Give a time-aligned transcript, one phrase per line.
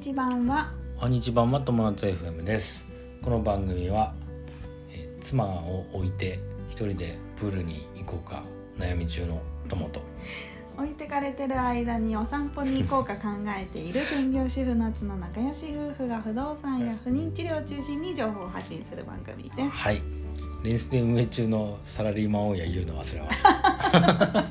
[0.00, 0.72] 日版は。
[0.98, 1.44] こんにちは。
[1.44, 1.60] は。
[1.60, 2.86] 友達 FM です
[3.20, 4.14] この番組は、
[4.90, 8.42] え妻を置いて一人でプールに行こうか
[8.78, 10.00] 悩み中の友と
[10.78, 19.92] 置いてかれてる間にお散歩に行こうか考えている専業主婦夏の仲良し夫婦が不動産や不妊治療を中心に情報を発信する番組ですは。
[19.92, 20.00] い
[20.64, 24.46] レンスペ運営中のサラリーマンをや言うの忘れました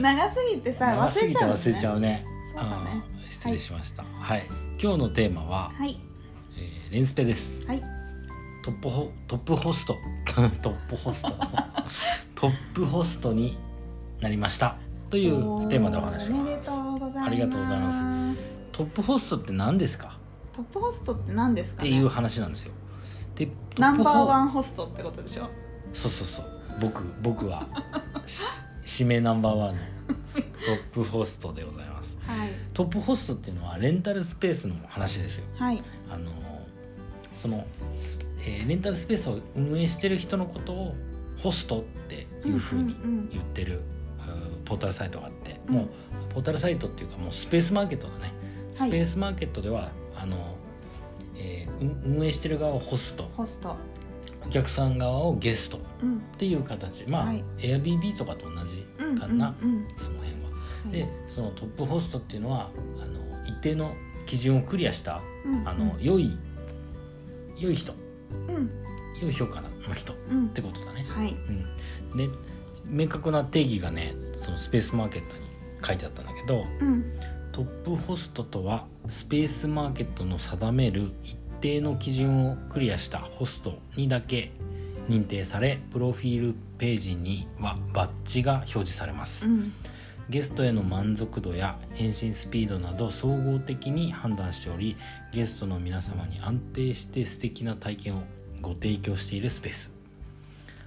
[0.00, 4.04] 長すぎてさ忘れちゃうね忘れちゃうねそうだねうん失礼しました。
[4.20, 4.46] はい、
[4.80, 5.98] 今日のテーマは、はい。
[6.56, 7.66] えーレンスペです。
[7.66, 7.82] はい。
[8.62, 9.96] トップホトップホスト。
[10.26, 11.28] トップホスト。
[12.36, 13.56] トップホストに
[14.20, 14.76] なりました。
[15.10, 17.26] というテーマでお話ししおまめですとうございます。
[17.26, 18.42] ありがとうございます。
[18.72, 20.18] トップホストって何ですか？
[20.52, 21.88] トップホストって何ですかね？
[21.88, 22.72] っていう話なんですよ。
[23.34, 23.48] で
[23.78, 25.48] ナンバーワンンホストってことでしょ？
[25.92, 26.46] そうそうそう。
[26.80, 27.66] 僕僕は。
[28.26, 28.44] し
[29.00, 29.80] 指名ナンバーワンの
[30.64, 32.16] トップホストでございます。
[32.26, 32.50] はい。
[32.74, 35.44] トップホストっていうのはレンタルスペースの話ですよ。
[35.56, 35.82] はい。
[36.10, 36.30] あの
[37.34, 37.66] その、
[38.00, 40.94] スえーレンタルスペースを運営してる人のことを
[41.38, 43.28] ホストっていうふうにうんうんうん。
[43.30, 43.82] 言ってる、うん
[44.64, 45.74] ポータルサイトがあって、うん。
[45.74, 45.88] もう
[46.32, 48.32] ポータルサイトっていうかもうスペースマーケットだね、
[48.78, 48.88] はい。
[48.88, 50.56] スペースマーケットではあの、
[51.36, 51.72] えー
[52.04, 53.28] 運運営してる側をホスト。
[53.36, 53.76] ホスト。
[54.46, 57.08] お客さん側をゲストっうんていう形。
[57.08, 57.44] まあ、はい。
[57.58, 60.36] Airbnb とかと同じうんかな、うんうんその辺
[60.90, 63.94] でそのトップホストっていうのはあの一定の
[64.26, 65.68] 基準をクリアしたうん。
[65.68, 66.38] あの、良い
[67.58, 67.92] 良い人。
[68.48, 68.70] うん。
[69.20, 70.48] 良い評価の人っうん。
[70.48, 71.06] てことだね。
[71.08, 71.32] はい。
[71.32, 72.28] うん、で
[72.86, 75.42] 明確な定義がねそのスペースマーケットに
[75.84, 77.04] 書いてあったんだけどうん。
[77.52, 84.52] トップホストとはスペースマーケットの定める一定の基準をクリアしたホストにだけ
[85.08, 89.46] 認定されプロフィールページにはバッジが表示されます。
[89.46, 89.72] うん
[90.32, 94.96] ゲストへの満足度や返信スピードなど総合的に判断しており
[95.30, 98.22] ゲストの皆様に安定して素敵な体験を
[98.62, 99.92] ご提供しているスペース。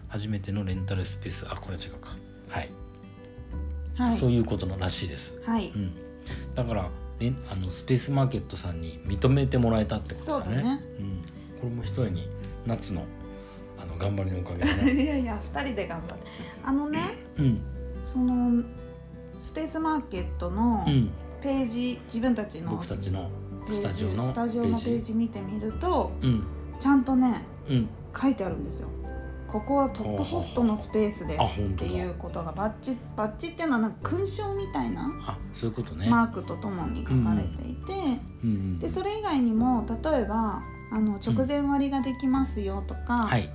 [0.07, 1.45] 初めてのレンタルスペース。
[1.47, 2.09] あこれは違うか。
[2.49, 2.71] はい、
[3.95, 4.11] はい。
[4.13, 5.67] そういうことのらしいです、はい。
[5.67, 5.93] うん、
[6.55, 6.89] だから
[7.19, 10.55] レンあのスペースマーケットさんに認めてもらえたってことだね。
[10.55, 10.81] そうだね。
[10.99, 11.05] うん、
[11.61, 12.27] これも一重に
[12.65, 13.03] 夏の
[13.77, 14.89] あの頑張りのおかげだね。
[15.03, 16.25] いやいや二人で頑張って。
[16.63, 16.99] あのね
[17.37, 17.61] うん。
[18.03, 18.63] その
[19.39, 21.09] スペースマーケットのうん。
[21.41, 23.29] ページ自分たちの僕たちの
[23.67, 25.13] ページスタジオのスタジオのページ。
[25.13, 26.43] 見てみるとうん。
[26.79, 27.89] ちゃんとねうん。
[28.19, 28.87] 書いてあるんですよ。
[29.47, 36.09] ここはトップホストのスペースですっていうことがバッジバッジっていうのはなんか勲章みたいなあそういうことね。
[36.09, 38.19] マークとともに書かれていて、
[38.79, 43.49] でそれ以外にも例えばあの直前割ができますよとか、はい、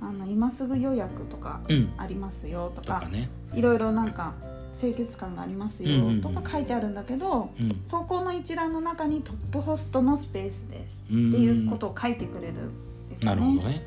[0.00, 3.06] あの今すぐ予約とかうん、ありますよとか
[3.52, 4.34] いろいろなんか
[4.78, 6.20] 清潔感がありますようんうんうん。
[6.20, 11.04] とか書いてあるんだけど、うん、そこの一覧の中にトップホストのスペースです。
[11.10, 13.40] うんっていうことを書いてくれるんですよね。
[13.40, 13.82] なるほどね。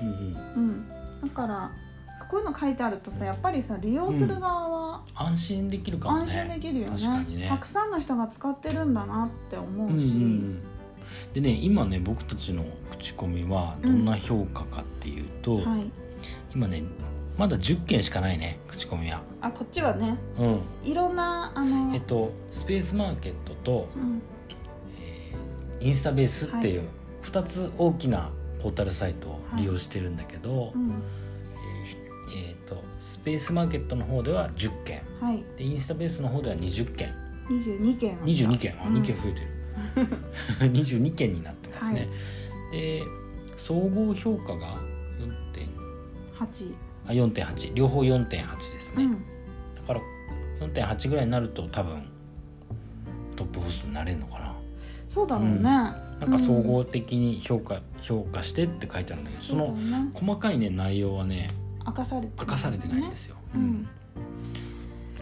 [0.00, 0.84] うんうん、
[1.22, 1.70] うん、だから
[2.28, 6.22] こういうの書いてあるとさやっぱりさ利用する側は安心できるかもね。
[6.22, 7.48] 安心できるよね,、ね。
[7.48, 10.62] たくさんの人が使ってるんだなって思うし、うんうんうん。
[11.32, 15.90] でね、今ね、僕たちの口コミはどんな評価かっていうと、はい、
[16.54, 16.82] 今ね、
[17.36, 19.22] まだ10件しかないね、口コミは。
[19.40, 20.18] あこっちはね。
[20.38, 24.22] うん、いろんなあの、えっと、スペースマーケットと、うん。
[25.00, 26.82] えーインスタベースっていう
[27.22, 28.30] 2つ大きな
[28.62, 35.00] ポータルサイトを利用してるんだけど、うん、えーえーとスペースマーケットの方では10件。
[35.20, 35.42] はい。
[35.56, 37.14] でインスタベースの方では20件。
[37.50, 38.74] 22件あった22件。
[38.80, 38.96] あうん。
[38.96, 39.48] 2件増えてる、
[40.72, 42.08] 22件になってますね、
[42.70, 43.02] で
[43.56, 44.76] 総合評価が
[45.18, 45.68] 4点
[46.38, 46.72] 8、
[47.06, 49.12] あ4.8両方4.8ですね、うん、
[49.74, 50.00] だから
[50.60, 52.04] 4.8ぐらいになると多分
[53.36, 54.54] トップホストになれるのかな。
[55.08, 55.62] そうだろうね、うん。
[55.62, 55.90] な
[56.26, 60.10] んか総合的に評価、評価してって書いてあるんだけどそのね。
[60.12, 61.50] 細かいね内容はね
[61.84, 63.88] 明かされて明かされてないんですよ、うん。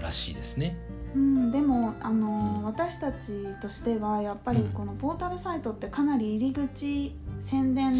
[0.02, 0.76] らしいですね
[1.14, 2.64] うん、でもあのーうん。
[2.64, 4.72] 私たちとしてはやっぱりうん。
[4.72, 7.94] このポータルサイトってかなり入り口宣伝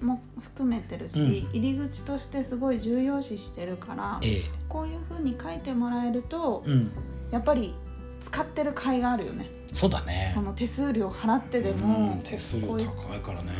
[0.00, 4.42] も含めてるし、入り口としてすごい重要視してるからええ。
[4.68, 6.90] こういうふうに書いてもらえるとうん。
[7.30, 7.74] やっぱり
[8.20, 9.50] 使ってる甲斐があるよね。
[9.72, 10.30] そうだね。
[10.32, 12.20] その手数料払ってでうもん。
[12.22, 13.52] 手数料高いからね、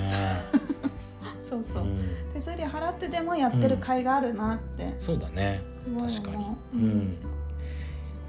[1.48, 1.82] そうそう。
[1.82, 4.94] う、ん、手数料払ってでもやってる甲斐があるなって。
[5.00, 5.60] そうだね。
[5.82, 6.46] すごい確かに。
[6.74, 7.16] うん、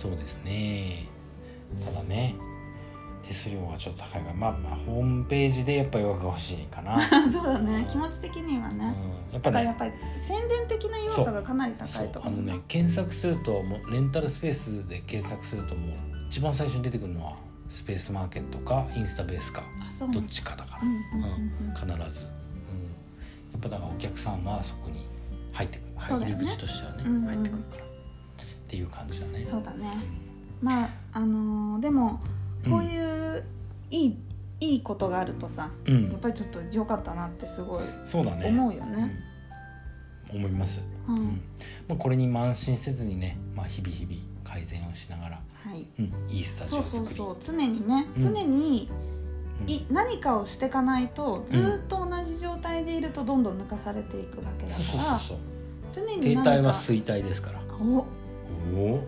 [0.06, 1.08] そうですね。
[1.84, 2.36] ただね。
[3.28, 7.00] 手数料がちょっと高いからまあまあホームページでやっぱ予約が欲しいかな、
[7.32, 7.88] そうだね。
[7.90, 8.78] 気持ち的にはうん。
[8.78, 8.96] ね、、
[9.34, 9.92] やっぱねやっぱり
[10.22, 12.10] 宣伝的な要素がかなり高そいう。
[12.10, 15.92] とあのね検索するともうレンタルスペースで検索するともう
[16.28, 17.34] 一番最初に出てくるのは
[17.68, 19.64] スペースマーケットかインスタベースか
[20.14, 20.82] どっちかだから、
[21.74, 22.08] 必ず、うん、や
[23.58, 25.08] っぱだからお客さんはそこに
[25.52, 26.26] 入ってくる、ね。
[26.26, 27.26] 入り口としてはね、うんうん。
[27.26, 27.95] 入ってくるから
[28.76, 29.46] っていう感じだね。
[29.46, 29.88] そうだね。
[30.62, 32.20] まああのーでも
[32.66, 32.72] うん。
[32.72, 33.44] こういう
[33.92, 34.18] いい、
[34.60, 38.48] いいことがあるとさうん、やっぱりちょっと良かったなってすごいそうだね。
[38.48, 39.16] 思うよね。
[40.34, 40.38] うん。
[40.38, 41.16] 思います、うん。
[41.16, 41.42] うん。
[41.88, 45.86] まあ、これに慢心せずにね、まあ、日々日々改善をしながら、はい。
[46.00, 47.08] うん、いいスタジそうオ作り。
[47.08, 48.24] そうそう常にね、うん。
[48.24, 48.90] 常に
[49.62, 49.72] うん。
[49.72, 55.38] い何かをしていかないとずーっと同じ状態でいるとどんどん抜かされていくだけだそうそうからそう。
[55.92, 57.62] 常そうに何か停滞は衰退ですから。
[57.80, 58.06] お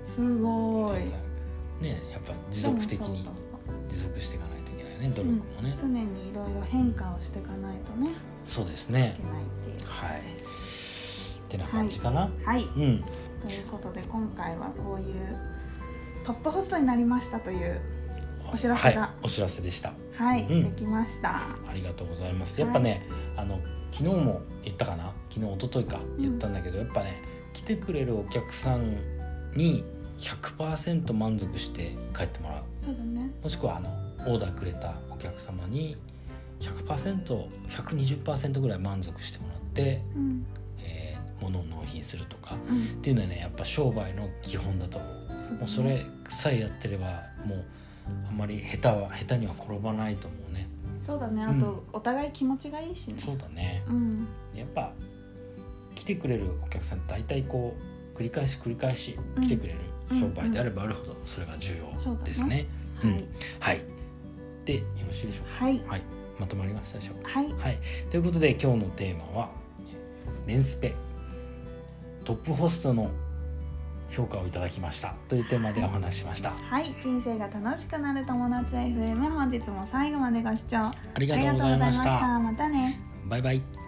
[0.06, 1.12] すごい。
[1.84, 3.24] ねやっぱ持続的に
[3.90, 8.10] 持続していかないといけないね努力もね、うん常にいろいろ変化をしていかないとね。
[8.46, 11.40] そうですいねけないっていうことです。
[11.48, 13.04] ってな感じかな、はい、うん。
[13.46, 15.36] ということで今回はこういう
[16.24, 17.80] トップホストになりましたという
[18.52, 19.02] お知らせが。
[19.02, 19.94] はい、お知らせでした。
[20.16, 20.64] はい、うん。
[20.64, 21.36] できました。
[21.70, 22.60] ありがとうございます。
[22.60, 23.60] やっぱね、あの
[23.92, 25.12] 昨日も言ったかな？
[25.30, 26.00] 昨日一昨日か。
[26.18, 27.22] 言ったんだけど、やっぱね
[27.54, 28.98] 来てくれるお客さん
[29.58, 29.84] に
[30.20, 33.32] 100%満足して帰ってもらうそうだね。
[33.44, 33.90] もしくはあの
[34.28, 35.98] オーダーくれたお客様に
[36.62, 40.46] 100%120% ぐらい満足してもらって、うん、
[40.80, 45.12] えー物を納品するとかうんっ、ていうのはねやっぱ商売の基本だと思う。
[45.30, 47.66] そねもうそれさえやってればもう
[48.28, 50.68] あんまり下手は下手には転ばないと思うね。
[50.98, 51.44] そうだね。
[51.44, 53.20] あと、お互い気持ちがいいしね。
[53.20, 53.84] そうだね。
[53.88, 54.92] うん、やっぱ
[55.94, 59.80] 来てくれるお客さん大体こう繰り返し繰り返しうん来てくれる
[60.20, 62.66] 商売であればあるほどそれが重要ですね。
[63.04, 63.24] うんはい、
[63.60, 63.82] はい。
[64.66, 65.92] でよろしいでしょうはい、か。
[65.92, 66.02] はい。
[66.40, 67.30] まとまりましたでしょうか？
[67.32, 67.80] はい、はい。
[68.10, 69.50] ということで今日のテーマは
[70.46, 70.94] レンスペ
[72.26, 73.10] トップホストの
[74.10, 76.52] 評価をいただきましたというテーマでお話ししました。
[76.52, 82.40] はい、人生が楽しくなる友達 FM 本日も最後までご視聴あありがとうございました。
[82.40, 83.00] またね。
[83.26, 83.87] バイバイ。